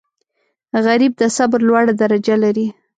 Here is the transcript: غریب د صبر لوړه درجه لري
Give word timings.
غریب 0.85 1.11
د 1.17 1.23
صبر 1.37 1.59
لوړه 1.67 1.93
درجه 2.01 2.35
لري 2.43 2.67